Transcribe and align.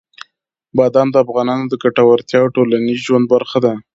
بادام 0.77 1.07
د 1.11 1.15
افغانانو 1.25 1.65
د 1.69 1.73
ګټورتیا 1.83 2.39
او 2.43 2.51
ټولنیز 2.55 2.99
ژوند 3.07 3.25
برخه 3.33 3.57
ده. 3.65 3.73